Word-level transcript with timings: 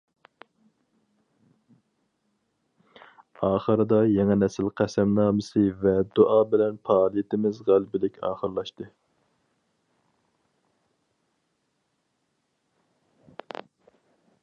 ئاخىرىدا 3.47 3.99
يېڭى 4.13 4.37
نەسىل 4.43 4.71
قەسەمنامىسى 4.81 5.65
ۋە 5.83 5.93
دۇئا 6.21 6.39
بىلەن 6.55 6.79
پائالىيىتىمىز 6.89 7.59
غەلىبىلىك 7.69 8.17
ئاخىرلاشتى. 8.29 8.91